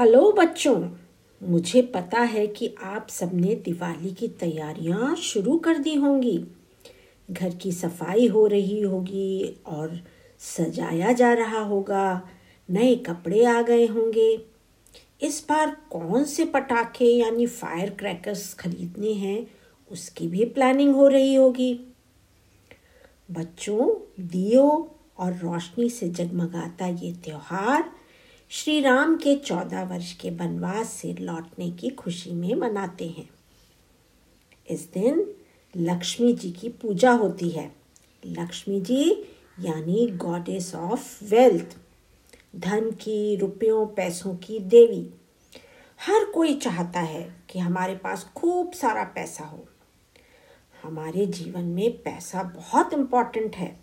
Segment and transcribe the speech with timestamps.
[0.00, 0.90] Hello बच्चों,
[1.48, 6.44] मुझे पता है कि आप सबने दिवाली की तैयारियाँ शुरू कर दी होंगी।
[7.30, 10.00] घर की सफ़ाई हो रही होगी और
[10.38, 12.28] सजाया जा रहा होगा,
[12.70, 14.46] नए कपड़े आ गए होंगे।
[15.22, 19.46] इस बार कौन से पटाखे यानी फायर क्रैकर्स खरीदने हैं,
[19.90, 21.80] उसकी भी प्लानिंग हो रही होगी।
[23.30, 23.88] बच्चों,
[24.26, 27.97] दियो और रोशनी से जगमगाता ये त्योहार
[28.50, 33.30] श्री राम के चौदह वर्ष के वनवास से लौटने की खुशी में मनाते हैं।
[34.70, 35.34] इस दिन
[35.76, 37.72] लक्ष्मी जी की पूजा होती है।
[38.26, 39.10] लक्ष्मी जी
[39.60, 41.76] यानी गॉडेस ऑफ़ वेल्थ
[42.56, 45.10] धन की, रुपयों, पैसों की देवी।
[46.06, 49.66] हर कोई चाहता है कि हमारे पास खूब सारा पैसा हो।
[50.82, 53.80] हमारे जीवन में पैसा बहुत इम्पोर्टेंट है।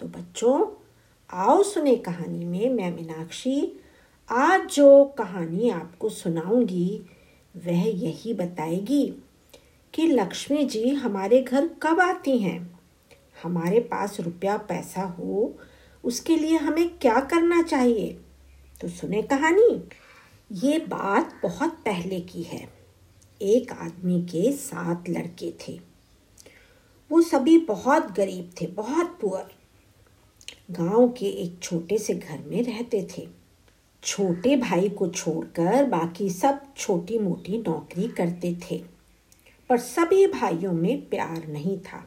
[0.00, 0.85] तो बच्चों
[1.30, 3.80] आओ सुने कहानी में मैं मीनाक्षी।
[4.30, 7.02] आज जो कहानी आपको सुनाऊँगी,
[7.56, 9.14] वह यही बताएगी
[9.94, 12.80] कि लक्ष्मी जी हमारे घर कब आती हैं।
[13.42, 15.58] हमारे पास रुपया पैसा हो,
[16.04, 18.20] उसके लिए हमें क्या करना चाहिए?
[18.80, 19.88] तो सुने कहानी।
[20.52, 22.68] ये बात बहुत पहले की है।
[23.42, 25.80] एक आदमी के सात लड़के थे।
[27.10, 29.55] वो सभी बहुत गरीब थे, बहुत पुअर।
[30.70, 33.28] गाँव के एक छोटे से घर में रहते थे।
[34.02, 38.84] छोटे भाई को छोड़कर बाकी सब छोटी मोटी नौकरी करते थे।
[39.68, 42.04] पर सभी भाइयों में प्यार नहीं था।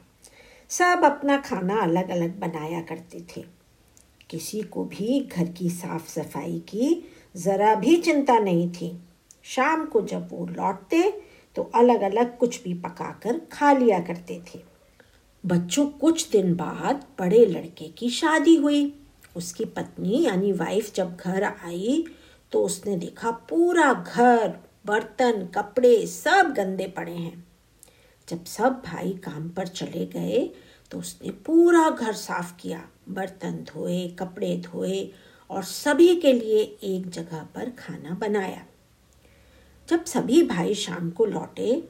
[0.69, 3.45] सब अपना खाना अलग अलग बनाया करते थे।
[4.29, 8.99] किसी को भी घर की साफ़ सफ़ाई की ज़रा भी चिंता नहीं थी।
[9.43, 11.21] शाम को जब वो लौटते
[11.55, 14.59] तो अलग अलग कुछ भी पकाकर खा लिया करते थे।
[15.43, 18.93] बच्चों कुछ दिन बाद बड़े लड़के की शादी हुई।
[19.35, 22.03] उसकी पत्नी यानी वाइफ जब घर आई
[22.51, 24.47] तो उसने देखा पूरा घर,
[24.85, 27.47] बर्तन, कपड़े सब गंदे पड़े हैं।
[28.27, 30.49] जब सब भाई काम पर चले गए
[30.91, 35.11] तो उसने पूरा घर साफ़ किया। बर्तन धोए, कपड़े धोए
[35.49, 38.65] और सभी के लिए एक जगह पर खाना बनाया।
[39.87, 41.83] जब सभी भाई शाम को लौटे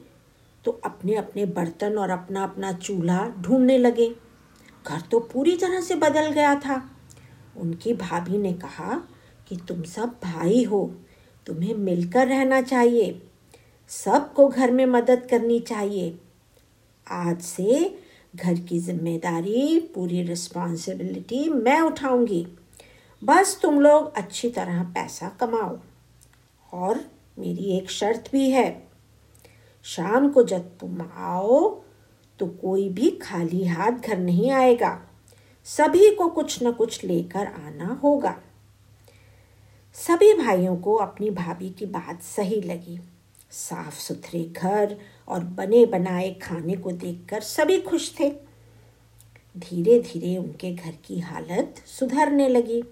[0.64, 4.08] तो अपने अपने बर्तन और अपना अपना चूल्हा ढूँढने लगे।
[4.86, 6.82] घर तो पूरी तरह से बदल गया था।
[7.56, 9.02] उनकी भाभी ने कहा
[9.48, 10.94] कि तुम सब भाई हो,
[11.46, 13.22] तुम्हें मिलकर रहना चाहिए,
[13.90, 16.18] सबको घर में मदद करनी चाहिए।
[17.06, 17.98] आज से
[18.36, 22.46] घर की ज़िम्मेदारी, पूरी रिस्पॉन्सिबिलिटी मैं उठाऊँगी।
[23.22, 25.78] बस तुम लोग अच्छी तरह पैसा कमाओ।
[26.72, 27.00] और
[27.38, 28.89] मेरी एक शर्त भी है।
[29.84, 31.68] शाम को जब तुम आओ
[32.38, 35.00] तो कोई भी खाली हाथ घर नहीं आएगा।
[35.64, 38.36] सभी को कुछ न कुछ लेकर आना होगा।
[39.94, 43.00] सभी भाइयों को अपनी भाभी की बात सही लगी।
[43.50, 44.96] साफ़ सुथरे घर
[45.28, 48.30] और बने बनाए खाने को देखकर सभी खुश थे।
[49.56, 52.82] धीरे धीरे उनके घर की हालत सुधरने लगी।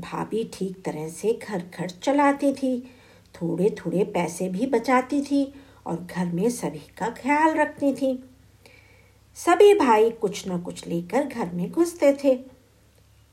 [0.00, 2.80] भाभी ठीक तरह से घर घर चलाती थी
[3.34, 5.54] थोड़े थोड़े पैसे भी बचाती थी
[5.88, 8.12] और घर में सभी का ख्याल रखती थी।
[9.36, 12.34] सभी भाई कुछ न कुछ लेकर घर में घुसते थे।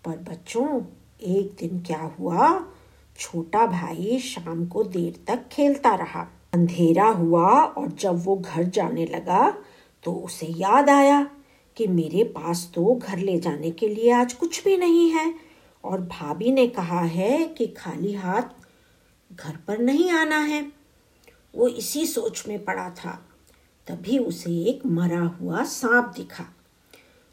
[0.06, 0.82] पर बच्चों,
[1.22, 2.66] एक दिन क्या हुआ?
[3.20, 9.06] छोटा भाई शाम को देर तक खेलता रहा। अंधेरा हुआ और जब वो घर जाने
[9.06, 9.50] लगा
[10.04, 11.22] तो उसे याद आया
[11.78, 15.34] कि मेरे पास तो घर ले जाने के लिए आज कुछ भी नहीं है
[15.84, 20.75] और भाभी ने कहा है कि खाली हाथ घर पर नहीं आना है।
[21.56, 23.20] वो इसी सोच में पड़ा था।
[23.88, 26.46] तभी उसे एक मरा हुआ सांप दिखा।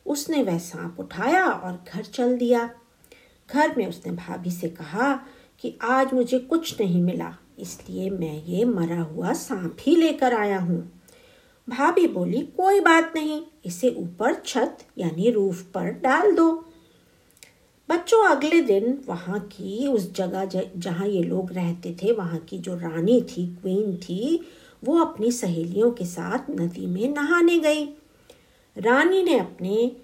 [0.06, 2.68] उसने वह सांप उठाया और घर चल दिया।
[3.48, 5.14] घर में उसने भाभी से कहा
[5.62, 10.58] कि आज मुझे कुछ नहीं मिला, इसलिए मैं ये मरा हुआ सांप ही लेकर आया
[10.58, 10.80] हूँ।
[11.68, 16.50] भाभी बोली, कोई बात नहीं, इसे ऊपर छत यानी रूफ पर डाल दो।
[17.92, 20.44] बच्चों, अगले दिन वहाँ की, उस जगह
[20.76, 24.46] जहाँ ये लोग रहते थे, वहाँ की जो रानी थी क्वीन थी,
[24.84, 27.86] वो अपनी सहेलियों के साथ नदी में नहाने गई।
[28.78, 29.96] रानी ने अपने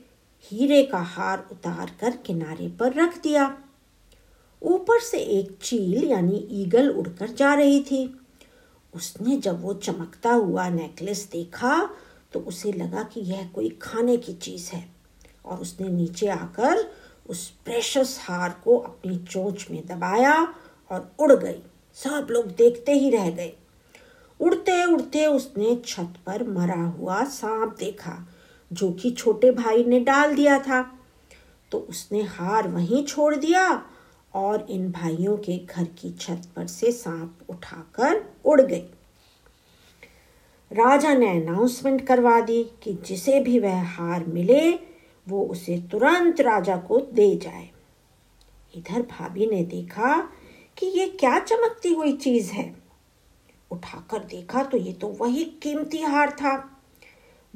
[0.43, 3.59] हीरे का हार उतार कर किनारे पर रख दिया।
[4.63, 8.21] ऊपर से एक चील, यानी ईगल उड़कर जा रही थी।
[8.95, 11.91] उसने जब वो चमकता हुआ नेकलेस देखा
[12.33, 14.89] तो उसे लगा कि यह कोई खाने की चीज़ है।
[15.45, 16.98] और उसने नीचे आकर
[17.29, 20.55] उस प्रेशस हार को अपनी चोंच में दबाया
[20.91, 21.63] और उड़ गई।
[21.95, 23.53] सब लोग देखते ही रह गए।
[24.41, 28.29] उड़ते उड़ते उसने छत पर मरा हुआ सांप देखा,
[28.73, 30.99] जो कि छोटे भाई ने डाल दिया था।
[31.71, 33.87] तो उसने हार वहीं छोड़ दिया
[34.35, 38.87] और इन भाइयों के घर की छत पर से सांप उठाकर उड़ गई।
[40.73, 44.88] राजा ने अनाउंसमेंट करवा दी कि जिसे भी वह हार मिले
[45.29, 47.69] वो उसे तुरंत राजा को दे जाए।
[48.75, 50.17] इधर भाभी ने देखा
[50.77, 52.75] कि ये क्या चमकती हुई चीज़ है।
[53.71, 56.57] उठाकर देखा तो ये तो वही कीमती हार था।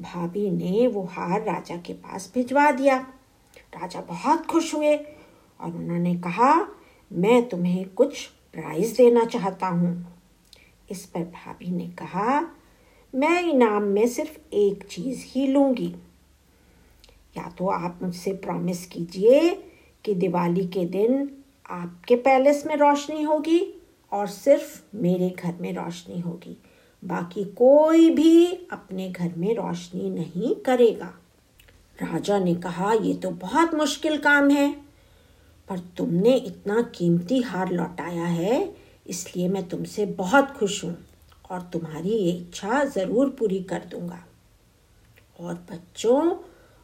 [0.00, 2.96] भाभी ने वो हार राजा के पास भिजवा दिया।
[3.74, 4.96] राजा बहुत खुश हुए
[5.60, 6.68] और उन्होंने कहा,
[7.12, 10.20] मैं तुम्हें कुछ प्राइज देना चाहता हूँ।
[10.90, 12.40] इस पर भाभी ने कहा,
[13.14, 15.94] मैं इनाम में सिर्फ़ एक चीज़ ही लूँगी।
[17.36, 19.50] या तो आप मुझसे प्रॉमिस कीजिए
[20.04, 21.30] कि दिवाली के दिन
[21.70, 23.60] आपके पैलेस में रोशनी होगी
[24.12, 26.56] और सिर्फ़ मेरे घर में रोशनी होगी।
[27.02, 31.12] बाकी कोई भी अपने घर में रोशनी नहीं करेगा।
[32.02, 34.70] राजा ने कहा, ये तो बहुत मुश्किल काम है,
[35.68, 38.74] पर तुमने इतना कीमती हार लौटाया है,
[39.06, 40.96] इसलिए मैं तुमसे बहुत खुश हूँ
[41.50, 44.22] और तुम्हारी ये इच्छा ज़रूर पूरी कर दूँगा।
[45.40, 46.20] और बच्चों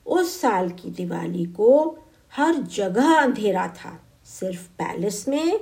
[0.09, 1.99] उस साल की दिवाली को
[2.37, 5.61] हर जगह अंधेरा था, सिर्फ़ पैलेस में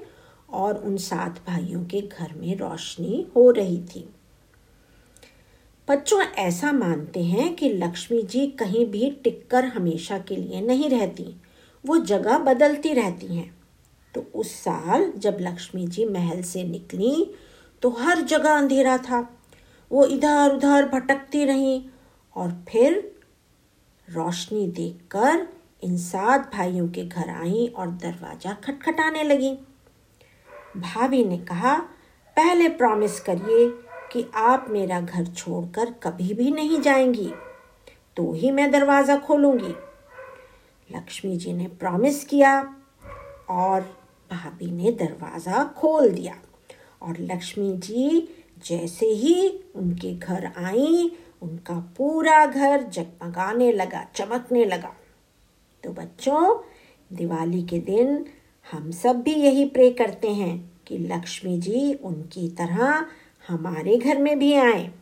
[0.51, 4.09] और उन सात भाइयों के घर में रोशनी हो रही थी।
[5.89, 11.37] बच्चों, ऐसा मानते हैं कि लक्ष्मी जी कहीं भी टिककर हमेशा के लिए नहीं रहती।
[11.87, 13.57] वो जगह बदलती रहती हैं।
[14.15, 17.35] तो उस साल जब लक्ष्मी जी महल से निकली
[17.83, 19.39] तो हर जगह अंधेरा था।
[19.93, 21.85] वो इधर उधर भटकती रहीं
[22.37, 23.16] और फिर
[24.11, 25.47] रोशनी देखकर
[25.85, 29.51] इन सात भाइयों के घर आई और दरवाज़ा खटखटाने लगी।
[30.77, 31.77] भाभी ने कहा,
[32.37, 33.69] पहले प्रॉमिस करिए
[34.13, 37.33] कि आप मेरा घर छोड़कर कभी भी नहीं जाएँगी।
[38.17, 39.75] तो ही मैं दरवाज़ा खोलूँगी।
[40.97, 42.75] लक्ष्मी जी ने प्रॉमिस किया
[43.49, 43.81] और
[44.31, 46.35] भाभी ने दरवाज़ा खोल दिया।
[47.03, 48.29] और लक्ष्मी जी
[48.67, 54.97] जैसे ही उनके घर आई उनका पूरा घर जगमगाने लगा, चमकने लगा।
[55.85, 56.63] तो बच्चों,
[57.13, 58.27] दिवाली के दिन
[58.73, 63.07] हम सब भी यही प्रे करते हैं कि लक्ष्मी जी उनकी तरह
[63.49, 64.93] हमारे घर में भी आए।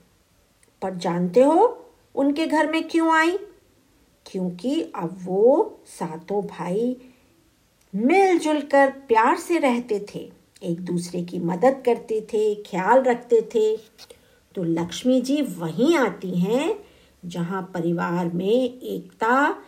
[0.83, 3.39] पर जानते हो उनके घर में क्यों आई?
[4.27, 6.97] क्योंकि अब वो सातों भाई
[7.95, 10.33] मिलजुल कर प्यार से रहते थे,
[10.63, 13.77] एक दूसरे की मदद करते थे, ख्याल रखते थे।
[14.55, 16.85] तो लक्ष्मी जी वहीं आती हैं,
[17.25, 19.63] जहाँ परिवार में एकता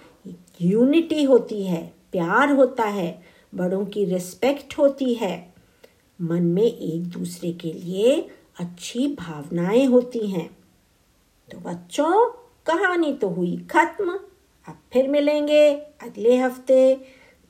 [0.63, 3.23] यूनिटी होती है, प्यार होता है,
[3.55, 5.55] बड़ों की रिस्पेक्ट होती है।
[6.21, 8.29] मन में एक दूसरे के लिए
[8.61, 10.57] अच्छी भावनाएँ होती हैं।
[11.53, 12.31] तो बच्चों,
[12.67, 14.11] कहानी तो हुई खत्म।
[14.69, 16.95] अब फिर मिलेंगे अगले हफ़्ते।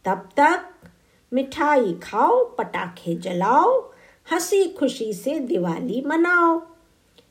[0.05, 0.89] तब तक
[1.33, 3.93] मिठाई खाओ, पटाखे जलाओ,
[4.33, 6.76] हँसी खुशी से दिवाली मनाओ।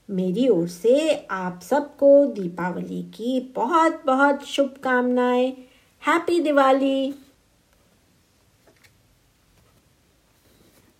[0.09, 5.51] मेरी ओर से आप सबको दीपावली की बहुत बहुत शुभकामनाएँ।
[6.07, 7.13] हैप्पी दिवाली!